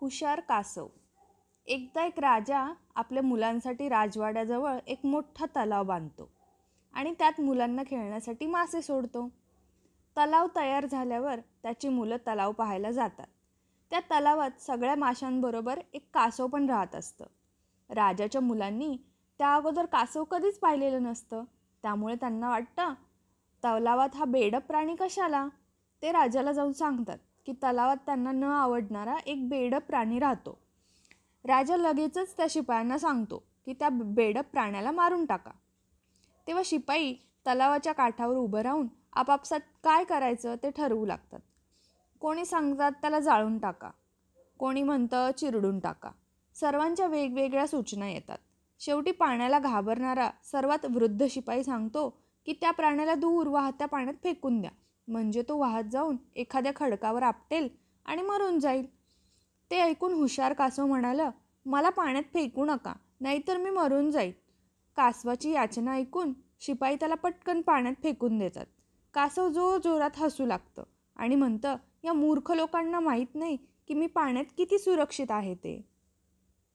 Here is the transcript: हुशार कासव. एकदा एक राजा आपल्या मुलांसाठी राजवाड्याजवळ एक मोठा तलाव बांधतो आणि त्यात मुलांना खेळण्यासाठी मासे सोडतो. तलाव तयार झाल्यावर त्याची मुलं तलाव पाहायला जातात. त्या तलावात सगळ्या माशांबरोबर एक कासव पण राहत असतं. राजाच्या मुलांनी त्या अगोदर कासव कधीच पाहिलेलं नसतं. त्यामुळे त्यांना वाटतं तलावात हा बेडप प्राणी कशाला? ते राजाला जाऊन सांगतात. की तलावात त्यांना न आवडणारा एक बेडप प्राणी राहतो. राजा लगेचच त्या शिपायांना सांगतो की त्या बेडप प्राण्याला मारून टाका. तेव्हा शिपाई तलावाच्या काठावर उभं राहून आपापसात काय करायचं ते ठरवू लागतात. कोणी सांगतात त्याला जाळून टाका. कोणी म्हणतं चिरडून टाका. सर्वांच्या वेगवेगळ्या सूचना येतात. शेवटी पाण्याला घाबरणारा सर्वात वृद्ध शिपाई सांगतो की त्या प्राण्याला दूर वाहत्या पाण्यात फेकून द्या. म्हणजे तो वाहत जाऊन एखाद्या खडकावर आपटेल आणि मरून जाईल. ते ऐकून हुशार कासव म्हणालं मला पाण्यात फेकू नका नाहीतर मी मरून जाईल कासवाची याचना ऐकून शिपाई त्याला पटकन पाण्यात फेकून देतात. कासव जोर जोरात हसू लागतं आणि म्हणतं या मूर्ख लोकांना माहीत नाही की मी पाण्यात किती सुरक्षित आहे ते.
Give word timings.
हुशार 0.00 0.40
कासव. 0.40 0.86
एकदा 1.66 2.04
एक 2.04 2.18
राजा 2.18 2.72
आपल्या 2.94 3.22
मुलांसाठी 3.22 3.88
राजवाड्याजवळ 3.88 4.78
एक 4.86 5.00
मोठा 5.04 5.46
तलाव 5.46 5.84
बांधतो 5.84 6.30
आणि 6.94 7.14
त्यात 7.18 7.40
मुलांना 7.40 7.82
खेळण्यासाठी 7.86 8.46
मासे 8.46 8.82
सोडतो. 8.82 9.28
तलाव 10.16 10.46
तयार 10.56 10.86
झाल्यावर 10.86 11.40
त्याची 11.62 11.88
मुलं 11.88 12.16
तलाव 12.16 12.52
पाहायला 12.52 12.90
जातात. 12.90 13.26
त्या 13.90 14.00
तलावात 14.00 14.60
सगळ्या 14.60 14.94
माशांबरोबर 14.94 15.80
एक 15.92 16.08
कासव 16.14 16.46
पण 16.46 16.70
राहत 16.70 16.94
असतं. 16.94 17.24
राजाच्या 17.90 18.40
मुलांनी 18.40 18.96
त्या 19.38 19.54
अगोदर 19.54 19.86
कासव 19.86 20.24
कधीच 20.24 20.58
पाहिलेलं 20.58 21.02
नसतं. 21.02 21.44
त्यामुळे 21.82 22.14
त्यांना 22.14 22.48
वाटतं 22.48 22.94
तलावात 23.64 24.16
हा 24.16 24.24
बेडप 24.24 24.66
प्राणी 24.66 24.96
कशाला? 24.96 25.46
ते 26.02 26.12
राजाला 26.12 26.52
जाऊन 26.52 26.72
सांगतात. 26.72 27.18
की 27.48 27.52
तलावात 27.52 27.96
त्यांना 27.96 28.32
न 28.32 28.44
आवडणारा 28.44 29.16
एक 29.26 29.48
बेडप 29.48 29.82
प्राणी 29.86 30.18
राहतो. 30.18 30.58
राजा 31.44 31.76
लगेचच 31.76 32.36
त्या 32.36 32.46
शिपायांना 32.50 32.98
सांगतो 32.98 33.42
की 33.64 33.72
त्या 33.72 33.88
बेडप 33.88 34.44
प्राण्याला 34.52 34.90
मारून 34.90 35.26
टाका. 35.26 35.50
तेव्हा 36.46 36.62
शिपाई 36.66 37.14
तलावाच्या 37.46 37.92
काठावर 37.92 38.36
उभं 38.36 38.60
राहून 38.60 38.88
आपापसात 39.12 39.60
काय 39.84 40.04
करायचं 40.04 40.54
ते 40.54 40.70
ठरवू 40.70 41.06
लागतात. 41.06 41.40
कोणी 42.20 42.44
सांगतात 42.44 42.92
त्याला 42.92 43.20
जाळून 43.20 43.58
टाका. 43.58 43.90
कोणी 44.58 44.82
म्हणतं 44.82 45.30
चिरडून 45.38 45.78
टाका. 45.78 46.10
सर्वांच्या 46.54 47.06
वेगवेगळ्या 47.06 47.66
सूचना 47.66 48.10
येतात. 48.10 48.38
शेवटी 48.80 49.10
पाण्याला 49.10 49.58
घाबरणारा 49.58 50.30
सर्वात 50.44 50.86
वृद्ध 50.94 51.26
शिपाई 51.30 51.62
सांगतो 51.62 52.22
की 52.46 52.52
त्या 52.52 52.70
प्राण्याला 52.70 53.14
दूर 53.14 53.46
वाहत्या 53.46 53.86
पाण्यात 53.86 54.14
फेकून 54.22 54.60
द्या. 54.60 54.70
म्हणजे 55.08 55.42
तो 55.42 55.56
वाहत 55.58 55.84
जाऊन 55.84 56.16
एखाद्या 56.36 56.72
खडकावर 56.76 57.22
आपटेल 57.22 57.68
आणि 58.06 58.22
मरून 58.22 58.58
जाईल. 58.58 58.86
ते 59.70 59.80
ऐकून 59.80 60.12
हुशार 60.14 60.52
कासव 60.52 60.86
म्हणालं 60.86 61.30
मला 61.66 61.90
पाण्यात 61.90 62.24
फेकू 62.34 62.64
नका 62.64 62.92
नाहीतर 63.20 63.56
मी 63.56 63.70
मरून 63.70 64.10
जाईल 64.10 64.32
कासवाची 64.96 65.50
याचना 65.50 65.92
ऐकून 65.92 66.32
शिपाई 66.60 66.96
त्याला 66.96 67.14
पटकन 67.14 67.60
पाण्यात 67.60 67.94
फेकून 68.02 68.38
देतात. 68.38 68.66
कासव 69.14 69.48
जोर 69.48 69.78
जोरात 69.78 70.18
हसू 70.18 70.46
लागतं 70.46 70.82
आणि 71.16 71.34
म्हणतं 71.34 71.76
या 72.04 72.12
मूर्ख 72.12 72.50
लोकांना 72.52 73.00
माहीत 73.00 73.34
नाही 73.34 73.56
की 73.88 73.94
मी 73.94 74.06
पाण्यात 74.06 74.44
किती 74.56 74.78
सुरक्षित 74.78 75.30
आहे 75.30 75.54
ते. 75.54 75.80